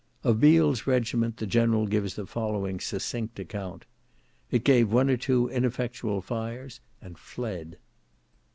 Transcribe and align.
Of 0.23 0.39
Beall's 0.39 0.87
regiment, 0.87 1.37
the 1.37 1.45
general 1.45 1.85
gives 1.85 2.15
the 2.15 2.25
following 2.25 2.79
succinct 2.79 3.37
account—"It 3.37 4.63
gave 4.63 4.91
one 4.91 5.11
or 5.11 5.17
two 5.17 5.47
ineffectual 5.49 6.21
fires 6.23 6.79
and 7.03 7.19
fled." 7.19 7.77